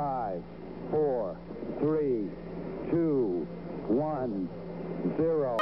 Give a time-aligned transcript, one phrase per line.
[0.00, 0.06] 5,
[0.92, 1.36] 4,
[1.78, 1.96] 3,
[2.90, 3.46] 2,
[3.90, 4.28] 1,
[5.18, 5.56] 0.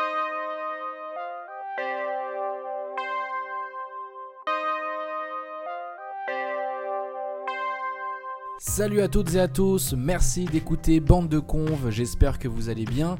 [8.61, 12.85] Salut à toutes et à tous, merci d'écouter Bande de Conves, j'espère que vous allez
[12.85, 13.17] bien.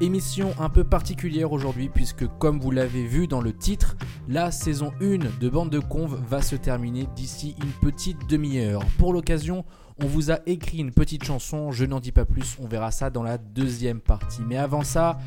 [0.00, 3.94] Émission un peu particulière aujourd'hui puisque comme vous l'avez vu dans le titre,
[4.26, 8.80] la saison 1 de Bande de Conves va se terminer d'ici une petite demi-heure.
[8.98, 9.66] Pour l'occasion,
[10.02, 13.10] on vous a écrit une petite chanson, je n'en dis pas plus, on verra ça
[13.10, 14.42] dans la deuxième partie.
[14.46, 15.18] Mais avant ça,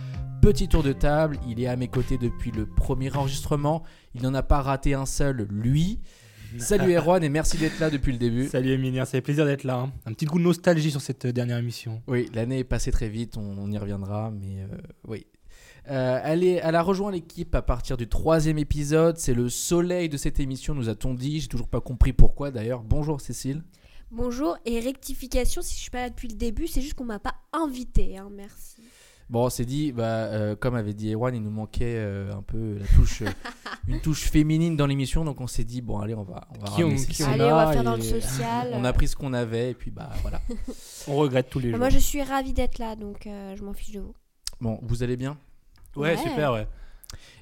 [0.41, 4.34] petit tour de table, il est à mes côtés depuis le premier enregistrement, il n'en
[4.34, 5.99] a pas raté un seul, lui.
[6.58, 8.48] Salut Erwan et merci d'être là depuis le début.
[8.48, 9.75] Salut Emilien, fait plaisir d'être là.
[9.77, 9.91] hein.
[10.05, 12.02] Un petit coup de nostalgie sur cette euh, dernière émission.
[12.08, 14.77] Oui, l'année est passée très vite, on, on y reviendra, mais euh,
[15.08, 15.25] oui.
[15.91, 19.17] Euh, elle, est- elle a rejoint l'équipe à partir du troisième épisode.
[19.17, 21.41] C'est le soleil de cette émission, nous a-t-on dit.
[21.41, 22.81] J'ai toujours pas compris pourquoi d'ailleurs.
[22.81, 23.61] Bonjour Cécile.
[24.15, 27.19] Bonjour et rectification si je suis pas là depuis le début, c'est juste qu'on m'a
[27.19, 28.77] pas invité, hein, merci.
[29.29, 32.44] Bon, on s'est dit, bah, euh, comme avait dit Erwan, il nous manquait euh, un
[32.44, 33.30] peu la touche, euh,
[33.88, 36.67] une touche féminine dans l'émission, donc on s'est dit, bon, allez, on va, on va
[36.75, 37.25] Qui on- ramener qui Cécile.
[37.27, 38.69] on Allez, on va a faire dans le social.
[38.73, 40.39] On a pris ce qu'on avait et puis bah voilà.
[41.07, 41.79] On regrette tous les jours.
[41.79, 44.13] Moi je suis ravie d'être là, donc euh, je m'en fiche de vous.
[44.61, 45.38] Bon, vous allez bien?
[45.95, 46.17] Ouais, Ouais.
[46.17, 46.67] super, ouais.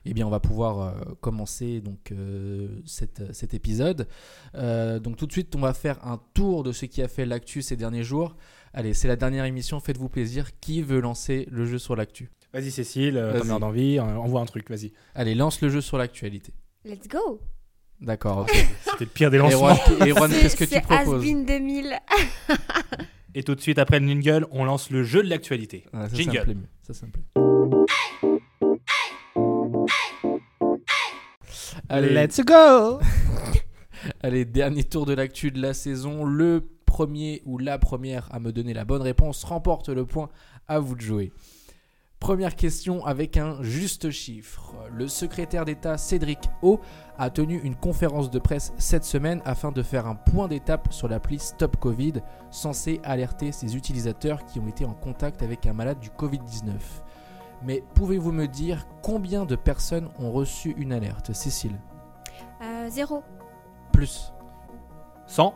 [0.05, 4.07] Eh bien, on va pouvoir euh, commencer donc euh, cette- cet épisode.
[4.55, 7.25] Euh, donc tout de suite, on va faire un tour de ce qui a fait
[7.25, 8.35] l'actu ces derniers jours.
[8.73, 10.49] Allez, c'est la dernière émission, faites-vous plaisir.
[10.59, 12.29] Qui veut lancer le jeu sur l'actu?
[12.53, 13.47] Vas-y Cécile, euh, Vas-y.
[13.47, 14.91] t'en as d'envie, euh, envoie un truc, vas-y.
[15.15, 16.53] Allez, lance le jeu sur l'actualité.
[16.85, 17.39] Let's go
[18.01, 18.51] D'accord, ok.
[18.83, 19.69] C'était le pire des lancements.
[20.01, 21.23] Erwan, qu'est-ce que tu c'est proposes?
[21.23, 21.93] Has-Been 2000.
[23.35, 25.85] Et tout de suite après le jingle, on lance le jeu de l'actualité.
[25.93, 26.43] Ah, ça, ça me jingle.
[26.43, 26.67] plaît mieux.
[26.85, 27.42] Ça, ça me plaît.
[31.93, 32.99] Allez, Let's go
[34.23, 36.25] Allez, dernier tour de l'actu de la saison.
[36.25, 40.29] Le premier ou la première à me donner la bonne réponse remporte le point.
[40.67, 41.31] À vous de jouer.
[42.19, 44.73] Première question avec un juste chiffre.
[44.91, 46.79] Le secrétaire d'État Cédric O
[47.19, 51.07] a tenu une conférence de presse cette semaine afin de faire un point d'étape sur
[51.07, 52.13] l'appli Stop Covid
[52.49, 56.71] censée alerter ses utilisateurs qui ont été en contact avec un malade du Covid-19.
[57.65, 61.79] Mais pouvez-vous me dire combien de personnes ont reçu une alerte Cécile
[62.61, 63.23] Euh, zéro.
[63.91, 64.33] Plus
[65.27, 65.53] 100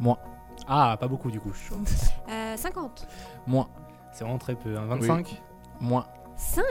[0.00, 0.18] Moins.
[0.66, 1.52] Ah, pas beaucoup du coup.
[2.30, 3.06] Euh, 50.
[3.46, 3.68] Moins.
[4.12, 4.76] C'est vraiment très peu.
[4.76, 4.84] hein.
[4.86, 5.42] 25
[5.80, 6.06] Moins.
[6.36, 6.64] 5.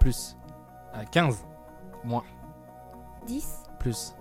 [0.00, 0.36] Plus.
[0.94, 1.44] Ah, 15
[2.04, 2.22] Moins.
[3.26, 3.64] 10.
[3.78, 4.14] Plus.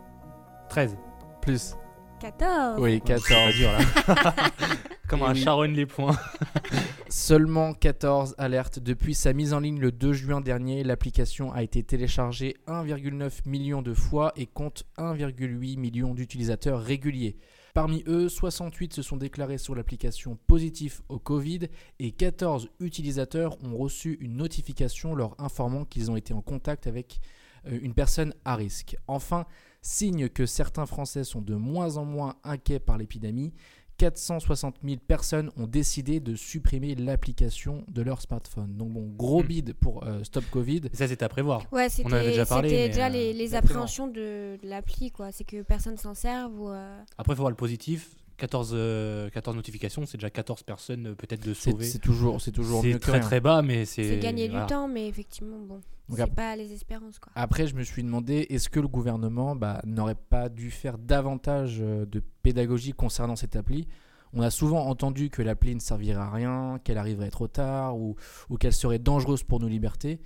[0.69, 0.97] 13
[1.41, 1.75] Plus.
[2.19, 2.79] 14.
[2.81, 3.55] Oui, C'est pas 14.
[3.55, 4.33] dur là.
[5.07, 5.39] Comme un oui.
[5.75, 6.17] les points.
[7.17, 8.79] Seulement 14 alertes.
[8.79, 13.81] Depuis sa mise en ligne le 2 juin dernier, l'application a été téléchargée 1,9 million
[13.81, 17.37] de fois et compte 1,8 million d'utilisateurs réguliers.
[17.73, 23.77] Parmi eux, 68 se sont déclarés sur l'application positif au Covid et 14 utilisateurs ont
[23.77, 27.21] reçu une notification leur informant qu'ils ont été en contact avec
[27.67, 28.97] euh, une personne à risque.
[29.07, 29.45] Enfin,
[29.81, 33.53] signe que certains Français sont de moins en moins inquiets par l'épidémie,
[33.97, 38.75] 460 000 personnes ont décidé de supprimer l'application de leur smartphone.
[38.75, 39.47] Donc bon, gros Hmm.
[39.47, 40.81] bide pour euh, Stop Covid.
[40.91, 41.61] Et ça, c'était à prévoir.
[41.71, 45.11] Ouais, c'était On en avait déjà parlé, c'était déjà euh, les, appréhensions de, de l'appli,
[45.11, 45.31] quoi.
[45.31, 46.69] C'est que personne s'en serve ou.
[46.69, 48.15] euh, Après, il faut voir le positif.
[48.37, 51.85] 14, euh, 14 notifications, c'est déjà 14 personnes euh, peut-être de sauver.
[51.85, 53.21] c'est toujours, c'est toujours que très rien.
[53.21, 54.03] très bas, mais c'est.
[54.03, 54.65] C'est gagner voilà.
[54.65, 55.75] du temps, mais effectivement, bon.
[56.09, 57.31] Donc C'est ap- pas les espérances, quoi.
[57.35, 61.77] Après, je me suis demandé, est-ce que le gouvernement bah, n'aurait pas dû faire davantage
[61.81, 63.87] euh, de pédagogie concernant cette appli?
[64.33, 68.17] On a souvent entendu que l'appli ne servirait à rien, qu'elle arriverait trop tard ou,
[68.49, 70.19] ou qu'elle serait dangereuse pour nos libertés.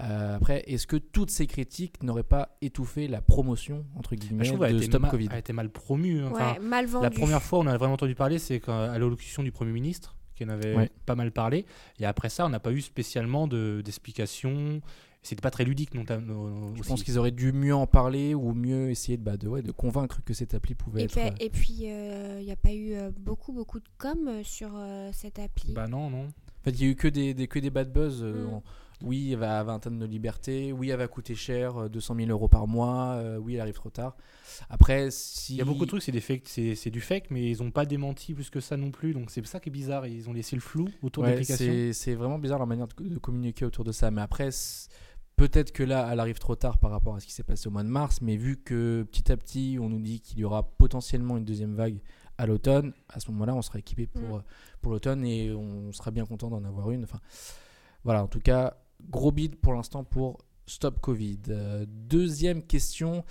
[0.00, 4.44] Euh, après, est-ce que toutes ces critiques n'auraient pas étouffé la promotion entre Bah, guillemets
[4.44, 6.20] je trouve qu'elle de a été Stop ma- Covid elle a été mal promue.
[6.22, 6.30] hein.
[6.32, 7.04] Enfin, mal vendu.
[7.04, 10.44] La première fois, on a vraiment entendu parler, c'est à l'allocution du Premier ministre, qui
[10.44, 10.90] en avait Ouais.
[11.06, 11.64] pas mal parlé.
[12.00, 14.80] Et après ça, on n'a pas eu spécialement de- d'explications.
[15.22, 16.02] C'était pas très ludique non,
[16.76, 19.62] Je pense qu'ils auraient dû mieux en parler ou mieux essayer de, bah, de, ouais,
[19.62, 21.16] de convaincre que cette appli pouvait Et être.
[21.16, 24.72] euh, et puis, il n'y a pas eu euh, beaucoup, beaucoup de com euh, sur
[24.74, 25.72] euh, cette appli.
[25.72, 26.24] Bah non, non.
[26.26, 28.22] En fait, il y a eu que des, des- que des bad buzz.
[28.22, 28.54] euh, Mm.
[28.54, 28.62] en-
[29.04, 30.72] Oui, elle va avoir un tas de nos libertés.
[30.72, 33.12] Oui, elle va coûter cher, euh, 200 000 euros par mois.
[33.16, 34.16] euh, oui, elle arrive trop tard.
[34.68, 35.54] Après, si.
[35.54, 37.70] Il y a beaucoup de trucs, c'est des c'est c'est du fake, mais ils ont
[37.70, 39.12] pas démenti plus que ça non plus.
[39.14, 40.06] Donc c'est ça qui est bizarre.
[40.06, 41.64] Ils ont laissé le flou autour de l'application.
[41.66, 44.10] c'est c'est vraiment bizarre leur manière de, de communiquer autour de ça.
[44.10, 44.48] Mais après,
[45.36, 47.70] peut-être que là, elle arrive trop tard par rapport à ce qui s'est passé au
[47.70, 48.20] mois de mars.
[48.22, 51.74] Mais vu que petit à petit, on nous dit qu'il y aura potentiellement une deuxième
[51.74, 51.98] vague
[52.38, 54.34] à l'automne, à ce moment-là, on sera équipé pour, Mm.
[54.34, 54.38] euh,
[54.80, 57.04] pour l'automne et on sera bien content d'en avoir une.
[57.04, 57.20] Enfin,
[58.02, 58.76] voilà, en tout cas,
[59.10, 61.40] gros bid pour l'instant pour Stop Covid.
[61.48, 63.24] Euh, deuxième question,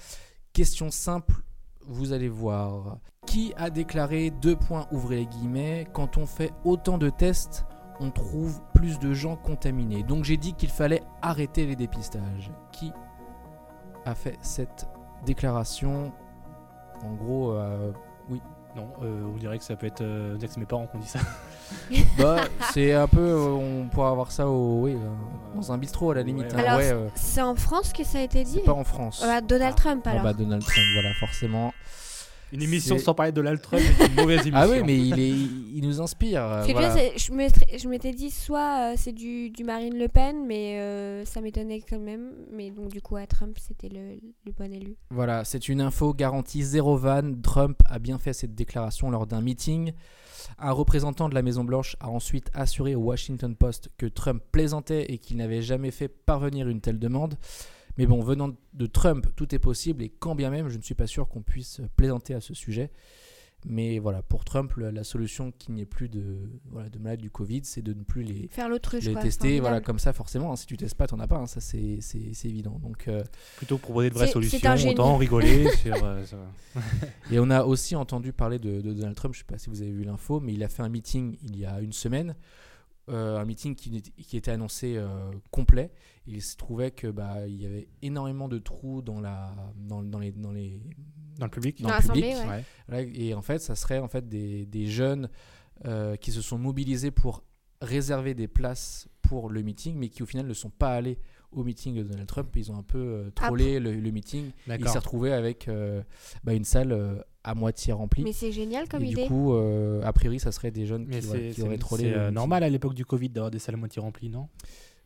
[0.54, 1.44] question simple.
[1.86, 3.00] vous allez voir.
[3.26, 7.66] Qui a déclaré deux points ouvrez les guillemets quand on fait autant de tests
[8.00, 10.04] on trouve plus de gens contaminés.
[10.04, 12.52] Donc j'ai dit qu'il fallait arrêter les dépistages.
[12.72, 12.92] Qui
[14.06, 14.88] a fait cette
[15.26, 16.12] déclaration?
[17.04, 17.92] En gros, euh,
[18.76, 20.02] Non, euh, on dirait que ça peut être.
[20.02, 21.20] euh, c'est mes parents qui ont dit ça.
[22.18, 25.10] bah, c'est un peu, euh, on pourra avoir ça au, oui, euh,
[25.56, 26.52] dans un bistrot à la limite.
[26.54, 26.58] Ouais, hein.
[26.58, 26.68] ouais.
[26.68, 29.24] Alors, Ouais, euh, c'est en France que ça a été dit c'est pas en France.
[29.24, 29.80] Ah, Donald Ah.
[29.80, 30.24] Trump Ah alors.
[30.24, 31.72] bah Donald Trump, voilà, forcément.
[32.54, 34.54] Une émission sans parler de Trump est une mauvaise émission.
[34.56, 35.30] Ah oui, mais il, est,
[35.76, 36.44] il nous inspire.
[36.44, 36.90] euh, Parce que tu voilà.
[36.90, 41.26] vois, c'est- je m'étais- dit soit euh, c'est du, du Marine Le Pen, mais euh,
[41.26, 42.32] ça m'étonnait quand même.
[42.52, 44.96] Mais donc du coup, à Trump, c'était le, le bon élu.
[45.10, 47.34] Voilà, c'est une info garantie zéro van.
[47.42, 49.92] Trump a bien fait cette déclaration lors d'un meeting.
[50.60, 55.06] Un représentant de la Maison Blanche a ensuite assuré au Washington Post que Trump plaisantait
[55.12, 57.36] et qu'il n'avait jamais fait parvenir une telle demande.
[57.98, 60.96] Mais bon, venant de Trump, tout est possible et quand bien même, je ne suis
[60.96, 62.92] pas sûr qu'on puisse plaisanter à ce sujet.
[63.66, 66.36] Mais voilà, pour Trump, la, solution qu'il n'y ait plus de,
[66.70, 69.22] voilà, de malades du Covid, c'est de ne plus les, Faire l'autruche, les quoi.
[69.22, 69.42] tester.
[69.44, 69.62] formidable.
[69.62, 71.38] Voilà, comme ça, forcément, hein, si tu testes pas, t'en as pas.
[71.38, 72.78] hein, ça, c'est c'est- c'est évident.
[72.84, 73.24] Donc, euh,
[73.56, 75.96] Plutôt que proposer de vraies solutions, autant rigoler sur.
[76.04, 76.22] euh,
[77.32, 79.70] Et on a aussi entendu parler de, de Donald Trump, je ne sais pas si
[79.70, 82.36] vous avez vu l'info, mais il a fait un meeting il y a une semaine,
[83.10, 85.92] euh, un meeting qui, était annoncé euh, complet.
[86.26, 90.20] Il se trouvait que bah, il y avait énormément de trous dans, la, dans, dans
[90.20, 90.80] les, dans les
[91.38, 92.36] Dans le public dans Dans le public.
[92.48, 92.64] ouais.
[92.90, 93.12] Ouais.
[93.14, 95.30] Et en fait, ça serait en fait des, des jeunes
[95.86, 97.44] euh, qui se sont mobilisés pour
[97.82, 101.20] réserver des places pour le meeting, mais qui au final ne sont pas allés
[101.52, 102.50] au meeting de Donald Trump.
[102.56, 104.52] Ils ont un peu euh, Ah, trollé le, le meeting.
[104.68, 106.02] Il s'est retrouvé avec euh,
[106.44, 108.24] bah, une salle euh, à moitié remplie.
[108.24, 109.24] Mais c'est génial comme et idée.
[109.24, 111.78] du coup, euh, a priori, ça serait des jeunes Mais qui, c'est qui c'est- auraient
[111.78, 112.04] trollé.
[112.06, 114.48] c'est, euh, normal à l'époque du Covid d'avoir des salles à moitié remplies, non?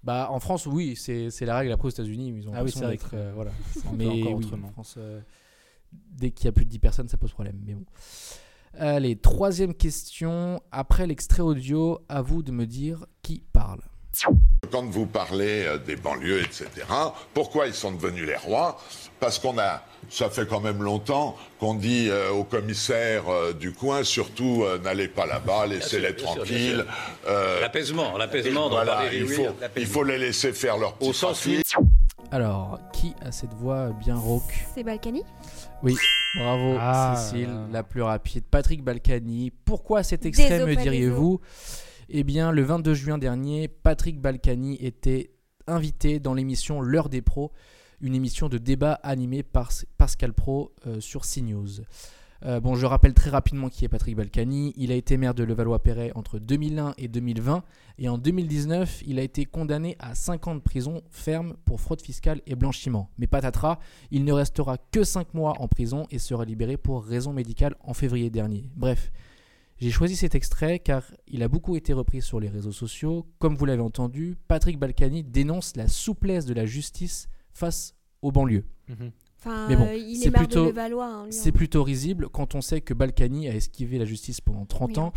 [0.04, 1.72] Bah, en France, oui, c'est c'est la règle.
[1.72, 3.52] Après, aux États-Unis, ils ont Ah oui, c'est d'être, euh, voilà.
[3.98, 4.68] Mais encore oui, autrement.
[4.68, 5.20] en France, euh,
[5.92, 7.60] dès qu'il y a plus de 10 personnes, ça pose problème.
[7.66, 7.86] Mais bon.
[8.80, 10.62] Allez, troisième question.
[10.72, 13.82] Après l'extrait audio, à vous de me dire qui parle.
[14.72, 16.68] Quand vous parlez euh, des banlieues, etc.,
[17.34, 18.80] pourquoi ils sont devenus les rois?
[19.20, 23.74] Parce qu'on a, ça fait quand même longtemps qu'on dit euh, aux commissaires euh, du
[23.74, 26.86] coin, surtout euh, n'allez pas là-bas, laissez-les tranquilles.
[27.28, 29.70] Euh, L'apaisement, l'apaisement dont voilà, il faut, l'apaisement.
[29.78, 31.48] il faut les laisser faire leur petit Au sens.
[32.32, 34.66] Alors, qui a cette voix bien rauque?
[34.76, 35.24] C'est Balkany?
[36.36, 38.44] Bravo, Ah, Cécile, la plus rapide.
[38.52, 39.52] Patrick Balkany.
[39.66, 41.40] Pourquoi cet extrait, me diriez-vous?
[42.10, 45.32] Eh bien, le 22 juin dernier, Patrick Balkany était
[45.68, 47.52] invité dans l'émission L'heure des pros,
[48.00, 51.82] une émission de débat animée par Pascal Pro euh, sur CNews.
[52.46, 54.72] Euh, bon, je rappelle très rapidement qui est Patrick Balkany.
[54.78, 57.64] Il a été maire de Levallois-Perret entre 2001 et 2020.
[57.98, 62.02] Et en 2019, il a été condamné à 5 ans de prison ferme pour fraude
[62.02, 63.10] fiscale et blanchiment.
[63.18, 63.80] Mais patatras,
[64.12, 67.94] il ne restera que 5 mois en prison et sera libéré pour raison médicale en
[67.94, 68.70] février dernier.
[68.78, 69.12] Bref,
[69.80, 73.28] j'ai choisi cet extrait car il a beaucoup été repris sur les réseaux sociaux.
[73.40, 78.66] Comme vous l'avez entendu, Patrick Balkany dénonce la souplesse de la justice face aux banlieues.
[78.88, 79.12] Mhm.
[79.48, 81.06] Enfin, Mais bon, il c'est est maire plutôt- de Levallois.
[81.08, 84.92] hein, C'est plutôt risible quand on sait que Balkany a esquivé la justice pendant 30
[84.92, 85.14] Oui, en ans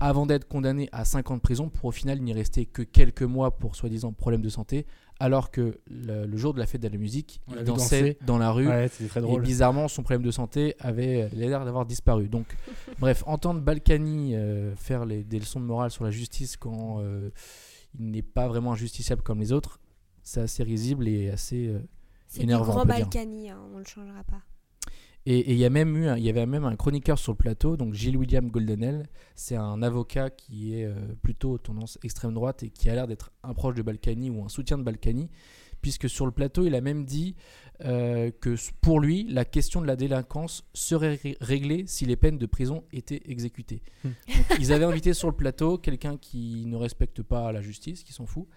[0.00, 3.22] avant d'être condamné à 5 ans de prison pour au final n'y rester que quelques
[3.22, 4.86] mois pour soi-disant problème de santé,
[5.20, 8.18] alors que le, le jour de la fête de la musique, On il dansait danser.
[8.26, 12.28] dans la rue Ouais, et bizarrement son problème de santé avait l'air d'avoir disparu.
[12.28, 12.46] Donc,
[12.98, 17.30] bref, entendre Balkany euh, faire les- des leçons de morale sur la justice quand euh,
[17.98, 19.78] il n'est pas vraiment injusticiable comme les autres,
[20.22, 21.78] c'est assez risible et assez euh,
[22.32, 22.86] C'est du énervant, on grand.
[22.86, 24.42] Balkany, hein, on ne le changera pas.
[25.24, 27.36] Et il y a même eu, un- il y avait même un chroniqueur sur le
[27.36, 29.06] plateau, donc Gilles William Goldenel.
[29.36, 33.30] C'est un avocat qui est euh, plutôt tendance extrême droite et qui a l'air d'être
[33.44, 35.30] un proche de Balkany ou un soutien de Balkany,
[35.80, 37.36] puisque sur le plateau, il a même dit
[37.84, 42.38] euh, que pour lui, la question de la délinquance serait ré- réglée si les peines
[42.38, 43.82] de prison étaient exécutées.
[44.04, 44.08] Hmm.
[44.26, 48.12] Donc, ils avaient invité sur le plateau quelqu'un qui ne respecte pas la justice, qui
[48.12, 48.48] s'en fout.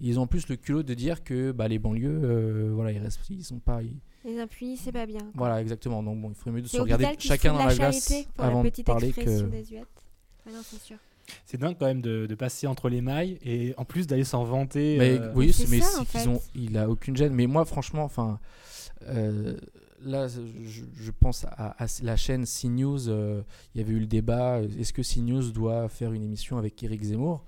[0.00, 2.98] Ils ont en plus le culot de dire que bah, les banlieues, euh, voilà, ils,
[2.98, 5.20] restent, ils sont pas, ils- Les impunis, c'est pas bien.
[5.20, 5.30] quoi.
[5.34, 6.02] voilà, exactement.
[6.02, 8.70] Donc bon, il faudrait mieux de se regarder chacun dans la la glace avant la
[8.70, 9.20] de parler que.
[10.46, 10.96] Ah non, c'est sûr.
[11.44, 14.42] C'est dingue quand même de, de passer entre les mailles et en plus d'aller s'en
[14.42, 14.96] vanter.
[14.98, 16.26] Mais euh, oui, mais ça, c'est en qu'ils fait.
[16.28, 17.32] ont, il a aucune gêne.
[17.34, 18.40] Mais moi, franchement, enfin,
[19.06, 19.56] euh,
[20.02, 20.40] là, je,
[20.96, 23.08] je pense à, à la chaîne CNews.
[23.08, 23.42] euh,
[23.74, 24.60] il y avait eu le débat.
[24.78, 27.44] Est-ce que CNews doit faire une émission avec Éric Zemmour?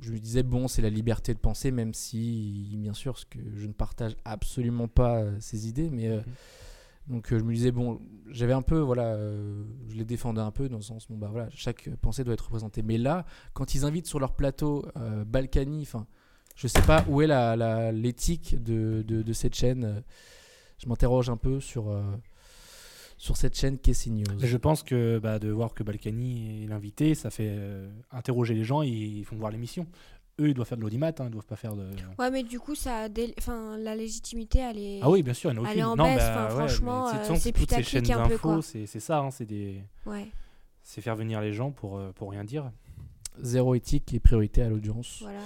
[0.00, 3.38] Je me disais bon, c'est la liberté de penser, même si, bien sûr, ce que
[3.54, 7.14] je ne partage absolument pas euh, ces idées, mais euh, Mhm.
[7.16, 10.50] donc euh, je me disais bon, j'avais un peu, voilà, euh, je les défendais un
[10.52, 12.82] peu dans le sens bon bah voilà, chaque pensée doit être représentée.
[12.82, 16.06] Mais là, quand ils invitent sur leur plateau euh, Balkany, enfin,
[16.56, 20.02] je sais pas où est la, la- l'éthique de, de, de cette chaîne.
[20.78, 21.90] Je m'interroge un peu sur,
[23.20, 24.24] sur cette chaîne KC News.
[24.38, 28.64] Je pense que bah, de voir que Balkany est l'invité, ça fait euh, interroger les
[28.64, 29.86] gens et ils font voir l'émission.
[30.40, 31.86] Eux, ils doivent faire de l'audimat, hein, ils doivent pas faire de.
[32.18, 35.00] Ouais, mais du coup, ça, dé- enfin, la légitimité, elle est.
[35.02, 37.34] Ah oui, bien sûr, Elle est en Non, baisse, bah, enfin, ouais, mais franchement, euh,
[37.36, 40.26] c'est toutes ces chaînes d'infos, c'est c'est ça, hein, c'est des, Ouais,
[40.82, 42.72] c'est faire venir les gens pour euh, pour rien dire.
[43.42, 45.18] Zéro éthique et priorité à l'audience.
[45.20, 45.40] voilà.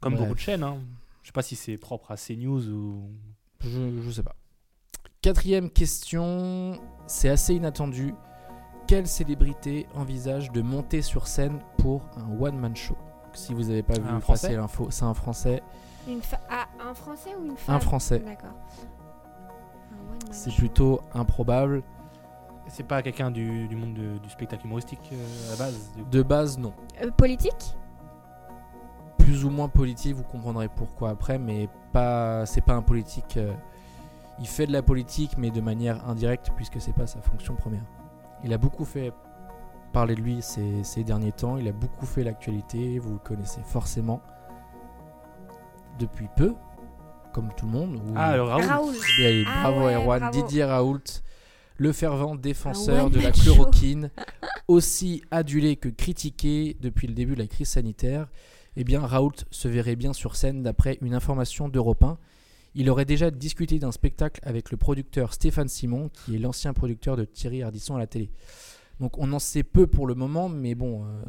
[0.00, 0.24] Comme Bref.
[0.24, 0.62] beaucoup de chaînes.
[0.62, 0.76] Hein.
[1.22, 3.08] Je sais pas si c'est propre à CNews ou.
[3.62, 4.36] Je, je sais pas.
[5.28, 8.14] Quatrième question, c'est assez inattendu.
[8.86, 12.94] Quelle célébrité envisage de monter sur scène pour un one-man show?
[13.32, 15.62] Si vous n'avez pas vu Un passer Français l'info, c'est un Français.
[16.06, 17.76] Une fa- ah, un français ou une femme?
[17.76, 18.18] Un Français.
[18.18, 18.50] D'accord.
[20.30, 21.82] C'est plutôt improbable.
[22.68, 25.90] C'est pas quelqu'un du, du monde de- du spectacle humoristique euh, à la base.
[26.10, 26.74] De base, non.
[27.02, 27.78] Euh, politique?
[29.16, 33.38] Plus ou moins politique, vous comprendrez pourquoi après, mais pas, c'est pas un politique.
[33.38, 33.54] euh,
[34.40, 37.84] il fait de la politique, mais de manière indirecte, puisque c'est pas sa fonction première.
[38.42, 39.12] Il a beaucoup fait
[39.92, 41.56] parler de lui ces, ces derniers temps.
[41.56, 42.98] Il a beaucoup fait l'actualité.
[42.98, 44.20] Vous le connaissez forcément
[45.98, 46.54] depuis peu,
[47.32, 47.94] comme tout le monde.
[47.96, 48.64] ou- Ah, alors Raoul.
[48.64, 48.94] Raoul.
[49.18, 50.20] Bien, allez, Ah bravo ouais, Erwan.
[50.20, 50.32] bravo.
[50.42, 51.00] Didier Raoult,
[51.76, 54.10] le fervent défenseur de la chloroquine,
[54.68, 58.28] aussi adulé que critiqué depuis le début de la crise sanitaire.
[58.76, 62.18] Eh bien, Raoult se verrait bien sur scène d'après une information d'Europe 1.
[62.74, 67.16] Il aurait déjà discuté d'un spectacle avec le producteur Stéphane Simon, qui est l'ancien producteur
[67.16, 68.30] de Thierry Ardisson à la télé.
[69.00, 71.22] Donc on en sait peu pour le moment, mais bon, euh,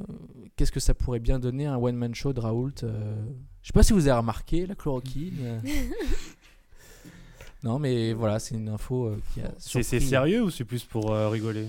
[0.56, 3.16] qu'est-ce que ça pourrait bien donner un one-man show de Raoult euh,
[3.62, 5.38] Je sais pas si vous avez remarqué la chloroquine.
[5.42, 5.60] euh.
[7.64, 9.52] non, mais voilà, c'est une info euh, qui a.
[9.58, 11.68] C'est sérieux ou c'est plus pour euh, rigoler?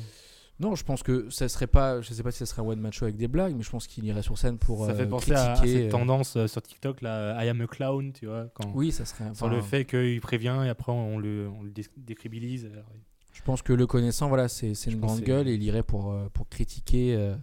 [0.59, 2.01] Non, je pense que ça serait pas.
[2.01, 3.87] Je sais pas si ça serait un one-man show avec des blagues, mais je pense
[3.87, 4.87] qu'il irait sur scène pour.
[4.87, 7.49] Ça euh, fait penser à, à critiquer, cette euh, tendance euh, sur TikTok, là, I
[7.51, 8.47] am a clown, tu vois.
[8.55, 9.25] Quand, Oui, ça serait.
[9.35, 12.65] Sur enfin, le fait qu'il prévient et après on le, on le dé- décribilise.
[12.73, 12.87] Alors,
[13.35, 16.29] Je pense que le connaissant, voilà, c'est une grande gueule et il irait pour, euh,
[16.33, 17.35] pour critiquer euh,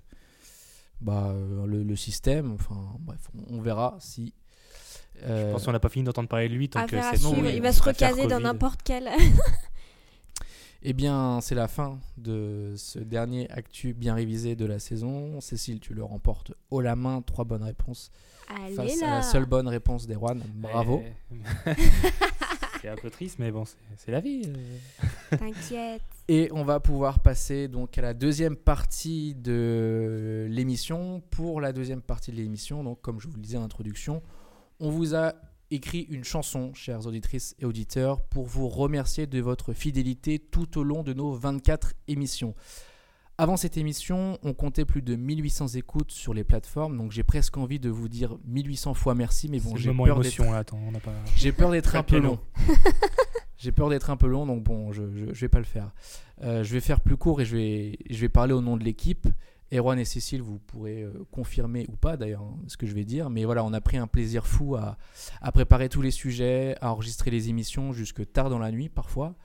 [1.00, 2.54] bah, euh, le, le système.
[2.54, 3.20] Enfin, bref,
[3.52, 4.34] on, on verra si.
[5.18, 7.36] Je euh, pense qu'on n'a pas fini d'entendre parler de lui tant que suivre.
[7.40, 9.08] oui, Il va se recaser dans n'importe quel.
[10.86, 15.40] Eh bien, c'est la fin de ce dernier actu bien révisé de la saison.
[15.40, 18.12] Cécile, tu le remportes haut la main, trois bonnes réponses
[18.50, 19.08] Allez face là.
[19.08, 20.42] à la seule bonne réponse d'Erwan.
[20.56, 20.98] Bravo.
[20.98, 21.76] Ouais.
[22.82, 24.42] c'est un peu triste, mais bon, c'est- c'est la vie.
[24.46, 25.38] euh.
[25.38, 26.02] T'inquiète.
[26.28, 31.22] Et on va pouvoir passer donc à la deuxième partie de l'émission.
[31.32, 34.22] Pour la deuxième partie de l'émission, donc comme je vous le disais en introduction,
[34.82, 35.34] on vous a
[35.74, 40.84] écrit une chanson, chères auditrices et auditeurs, pour vous remercier de votre fidélité tout au
[40.84, 42.54] long de nos 24 émissions.
[43.40, 47.58] Avant cette émission, on comptait plus de 1800 écoutes sur les plateformes, donc j'ai presque
[47.58, 49.76] envie de vous dire 1800 fois merci, mais bon,
[51.36, 52.40] j'ai peur d'être un peu long.
[53.64, 55.94] J'ai peur d'être un peu long, donc bon, je, je vais pas le faire.
[56.42, 58.84] Euh, je vais faire plus court et je vais, je vais parler au nom de
[58.84, 59.26] l'équipe.
[59.74, 63.06] Erwan et Cécile, vous pourrez euh, confirmer ou pas d'ailleurs hein, ce que je vais
[63.06, 64.98] dire, mais voilà, on a pris un plaisir fou à,
[65.42, 69.36] à préparer tous les sujets, à enregistrer les émissions jusque tard dans la nuit parfois.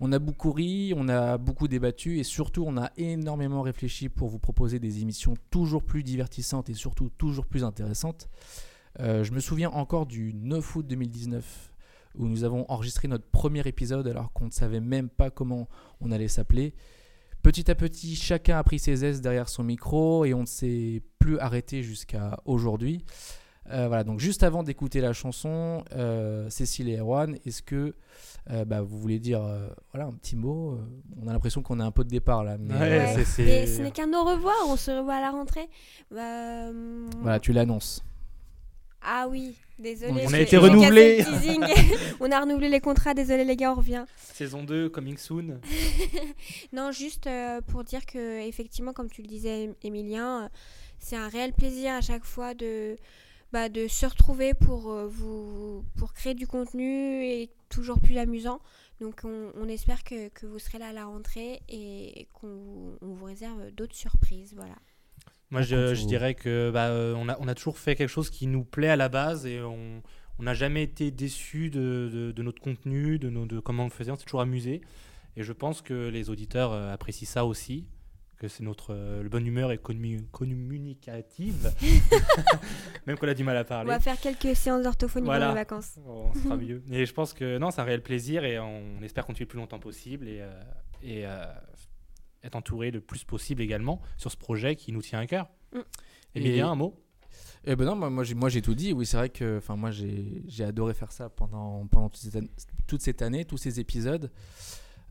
[0.00, 4.28] On a beaucoup ri, on a beaucoup débattu et surtout on a énormément réfléchi pour
[4.28, 8.28] vous proposer des émissions toujours plus divertissantes et surtout toujours plus intéressantes.
[9.00, 11.72] Euh, je me souviens encore du 9 août 2019
[12.14, 15.68] où nous avons enregistré notre premier épisode alors qu'on ne savait même pas comment
[16.00, 16.74] on allait s'appeler.
[17.42, 21.02] Petit à petit, chacun a pris ses aises derrière son micro et on ne s'est
[21.18, 23.04] plus arrêté jusqu'à aujourd'hui.
[23.70, 27.94] Euh, voilà, donc juste avant d'écouter la chanson, euh, Cécile et Erwan, est-ce que
[28.50, 30.78] euh, bah, vous voulez dire euh, voilà, un petit mot
[31.22, 32.56] On a l'impression qu'on est un peu de départ là.
[32.58, 34.54] Mais, Ouais, euh, c'est- c'est- Mais ce n'est qu'un au revoir.
[34.68, 35.68] On se revoit à la rentrée.
[36.10, 38.02] Bah, hum, voilà, tu l'annonces.
[39.00, 40.24] Ah oui, désolé.
[40.26, 41.24] On a été renouvelé.
[42.20, 43.14] on a renouvelé les contrats.
[43.14, 44.04] Désolé les gars, on revient.
[44.16, 45.60] Saison 2, coming soon.
[46.72, 50.48] Non, juste euh, pour dire que effectivement, comme tu le disais, Em- Emilien, euh,
[50.98, 52.96] c'est un réel plaisir à chaque fois de,
[53.52, 58.60] bah, de se retrouver pour euh, vous pour créer du contenu et toujours plus amusant.
[59.00, 62.98] Donc, on, on espère que, que vous serez là à la rentrée et qu'on vous-
[63.00, 64.54] on vous réserve d'autres surprises.
[64.56, 64.74] Voilà.
[65.50, 68.46] Moi, je, dirais que bah, euh, on, a, on a toujours fait quelque chose qui
[68.46, 70.02] nous plaît à la base et on
[70.40, 73.86] on n'a jamais été déçu de, de- de notre contenu, de, nos- de comment on
[73.86, 74.12] le faisait.
[74.12, 74.82] On s'est toujours amusé.
[75.36, 77.86] Et je pense que les auditeurs euh, apprécient ça aussi,
[78.36, 81.72] que c'est notre euh, le bonne humeur est commu- communicative,
[83.06, 83.90] même qu'on a du mal à On parler.
[83.90, 85.46] va faire quelques séances d'orthophonie Voilà.
[85.46, 85.96] pendant les vacances.
[86.06, 86.82] Oh, on sera mieux.
[86.92, 89.58] Et je pense que non, c'est un réel plaisir et on espère continuer le plus
[89.58, 90.52] longtemps possible et, euh,
[91.02, 91.44] et euh,
[92.48, 95.48] être entouré le plus possible également sur ce projet qui nous tient à cœur.
[95.72, 95.78] Mm.
[96.34, 96.94] Emilien, un mot?
[97.64, 98.92] Eh ben non, moi, moi, j'ai, moi j'ai tout dit.
[98.92, 102.50] Oui, c'est vrai que enfin moi j'ai, adoré faire ça pendant, pendant toute, cette année,
[102.86, 104.30] toute cette année, tous ces épisodes.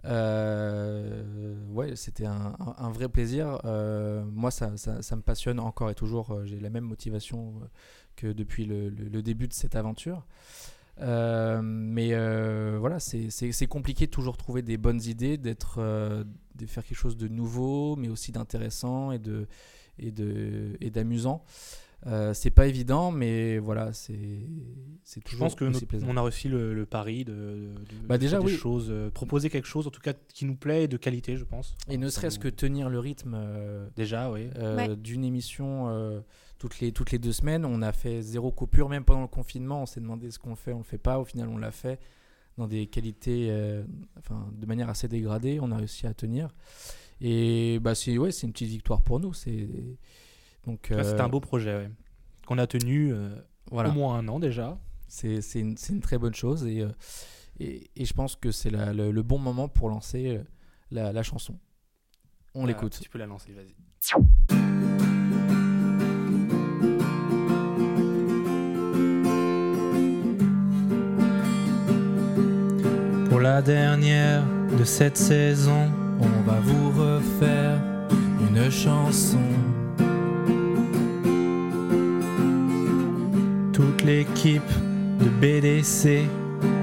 [0.05, 2.55] Euh, ouais, c'était un,
[2.91, 3.59] vrai plaisir.
[3.65, 6.31] Euh, moi, ça, ça- ça me passionne encore et toujours.
[6.31, 7.55] Euh, J'ai la même motivation
[8.15, 10.25] que depuis le, le- le début de cette aventure.
[11.01, 16.23] Euh, mais euh, voilà, c'est compliqué de toujours trouver des bonnes idées, d'être, euh,
[16.55, 19.47] de faire quelque chose de nouveau, mais aussi d'intéressant et de
[19.99, 21.43] et de et d'amusant.
[22.05, 24.39] Euh, c'est pas évident, mais voilà, c'est
[25.03, 25.65] c'est Je toujours pense que
[26.07, 27.37] on a réussi le, le pari de, de-
[27.73, 28.57] de Bah, déjà, faire des oui.
[28.57, 31.43] choses, euh, proposer quelque chose en tout cas qui nous plaît et de qualité, je
[31.43, 31.75] pense.
[31.89, 34.47] Et ne serait-ce que tenir le rythme euh, déjà, oui.
[34.57, 34.95] euh, Ouais.
[34.95, 36.19] d'une émission euh,
[36.57, 37.65] toutes, les, toutes les deux semaines.
[37.65, 39.83] On a fait zéro coupure, même pendant le confinement.
[39.83, 41.19] On s'est demandé ce qu'on fait, on le fait pas.
[41.19, 41.99] Au final, on l'a fait
[42.57, 43.83] dans des qualités, euh,
[44.17, 45.59] enfin, de manière assez dégradée.
[45.61, 46.49] On a réussi à tenir.
[47.21, 49.33] Et bah, c'est ouais, c'est une petite victoire pour nous.
[49.33, 49.69] C'est
[50.65, 51.91] donc C'était euh, un beau projet, ouais.
[52.45, 53.35] Qu'on a tenu euh,
[53.71, 53.89] voilà.
[53.89, 54.79] au moins un an déjà.
[55.07, 56.85] C'est une, une très bonne chose et,
[57.59, 60.41] et, et je pense que c'est le, le bon moment pour lancer
[60.91, 61.57] la, la chanson.
[62.53, 62.99] On l'écoute.
[63.01, 64.56] Tu peux la lancer, vas-y.
[73.47, 74.43] La dernière
[74.77, 75.83] de cette saison,
[76.19, 77.79] On va vous refaire
[78.47, 79.47] une chanson.
[83.71, 84.73] toute l'équipe
[85.21, 86.25] de BDC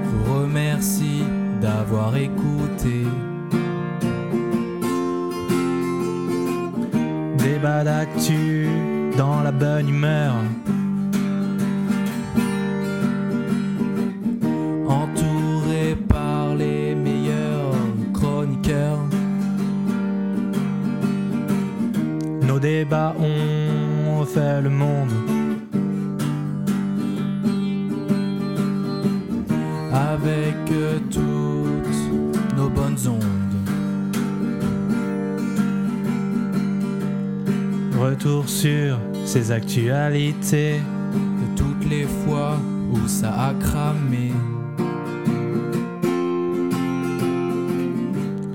[0.09, 1.23] vous remercie
[1.61, 2.97] d'avoir écouté.
[7.37, 8.67] débat d'actu
[9.17, 10.33] dans la bonne humeur.
[24.35, 25.13] Fait le monde.
[29.93, 30.57] Avec
[31.09, 33.55] toutes nos bonnes ondes.
[37.97, 40.81] Retour sur ces actualités.
[41.41, 42.57] De toutes les fois
[42.91, 44.33] où ça a cramé.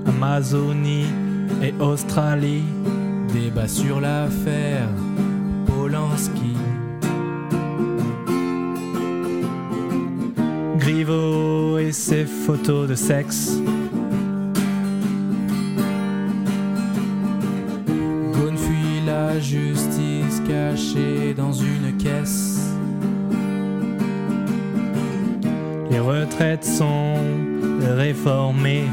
[0.05, 1.07] Amazonie
[1.63, 2.65] et Australie.
[3.33, 4.89] Débat sur l'affaire
[6.11, 6.55] Polanski.
[10.77, 13.57] Griveaux et ses photos de sexe.
[18.33, 22.59] Ghosn fuit la justice cachée dans une caisse.
[25.89, 27.15] Les retraites sont
[27.95, 28.89] réformées.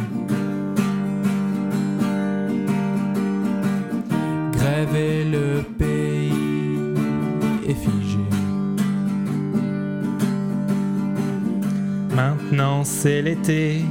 [4.53, 5.63] Grève et le
[12.19, 13.85] Maintenant c'est l'été.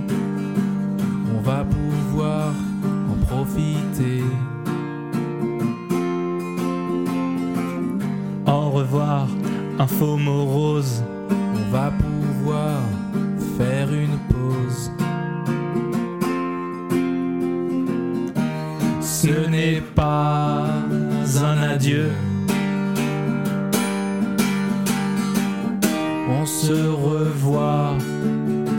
[1.33, 2.53] On va pouvoir
[3.09, 4.21] en profiter.
[8.45, 9.27] Au revoir,
[9.79, 11.03] info morose.
[11.29, 12.81] On va pouvoir
[13.57, 14.91] faire une pause.
[19.01, 20.65] Ce n'est pas
[21.43, 22.11] un adieu.
[26.47, 27.97] Se revoit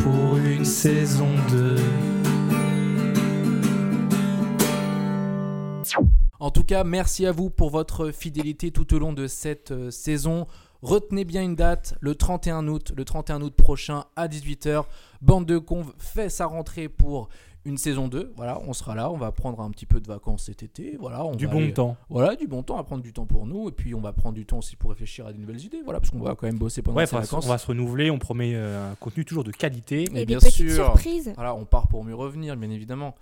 [0.03, 1.77] pour une saison 2.
[6.41, 9.91] En tout cas, merci à vous pour votre fidélité tout au long de cette euh,
[9.91, 10.47] saison.
[10.83, 14.85] Retenez bien une date, le 31 août, le 31 août prochain à 18h.
[15.21, 17.29] Bande de Conve fait sa rentrée pour
[17.65, 18.33] une saison 2.
[18.37, 20.97] Voilà, on sera là, on va prendre un petit peu de vacances cet été.
[21.01, 21.97] Voilà, on Du va bon aller- temps.
[22.09, 23.69] Voilà, du bon temps, à prendre du temps pour nous.
[23.69, 25.83] Et puis on va prendre du temps aussi pour réfléchir à de nouvelles idées.
[25.83, 27.45] Voilà, parce qu'on va quand même bosser pendant Ouais, ces vacances.
[27.45, 30.05] on va se renouveler, on promet euh, un contenu toujours de qualité.
[30.13, 30.85] Mais Et bien des petites sûr.
[30.87, 31.33] surprises.
[31.35, 33.17] Voilà, on part pour mieux revenir, bien évidemment.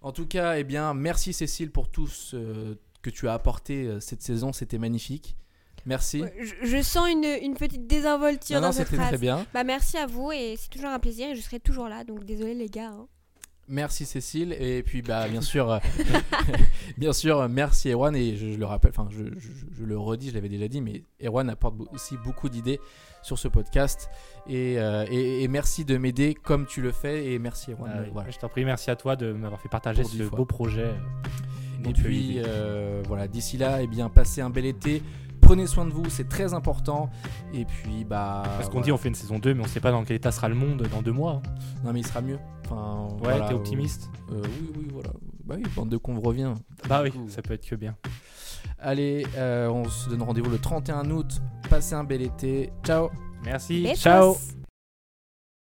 [0.00, 3.98] En tout cas, eh bien, merci Cécile pour tout ce que tu as apporté euh,
[4.00, 4.52] cette saison.
[4.52, 5.36] C'était magnifique.
[5.86, 6.24] Merci.
[6.40, 9.08] Je, je sens une, une petite désinvolture Non, non, dans cette phrase.
[9.08, 9.44] très bien.
[9.52, 12.24] Bah merci à vous et c'est toujours un plaisir et je serai toujours là donc
[12.24, 12.88] désolé les gars.
[12.90, 13.06] hein.
[13.66, 14.54] Merci Cécile.
[14.60, 15.78] Et puis, bah, bien sûr, euh,
[16.98, 18.14] bien sûr, merci Erwan.
[18.14, 20.80] Et je, je le rappelle, enfin, je, je- je le redis, je l'avais déjà dit,
[20.82, 22.78] mais Erwan apporte aussi beaucoup d'idées
[23.22, 24.10] sur ce podcast.
[24.46, 27.32] Et, euh, et- et merci de m'aider comme tu le fais.
[27.32, 27.90] Et merci Erwan.
[27.94, 28.10] Ah oui.
[28.12, 28.30] Voilà.
[28.30, 30.36] Je t'en prie, merci à toi de m'avoir fait partager Pour ce fois.
[30.36, 30.84] beau projet.
[30.84, 35.02] euh, Et puis euh, voilà, d'ici là, eh bien, passez un bel été.
[35.44, 37.10] Prenez soin de vous, c'est très important.
[37.52, 38.42] Et puis bah.
[38.44, 38.84] Parce qu'on voilà.
[38.86, 40.54] dit on fait une saison 2, mais on sait pas dans quel état sera le
[40.54, 41.42] monde dans deux mois.
[41.44, 41.50] hein.
[41.84, 42.38] Non mais il sera mieux.
[42.64, 45.10] Enfin, Ouais, voilà, t'es euh, optimiste euh, Oui, oui, voilà.
[45.44, 46.54] Bah oui, bande de con revient.
[46.88, 47.94] Bah oui, ça peut être que bien.
[48.78, 51.42] Allez, euh, on se donne rendez-vous le 31 août.
[51.68, 52.72] Passez un bel été.
[52.82, 53.10] Ciao.
[53.44, 53.86] Merci.
[53.96, 54.36] Ciao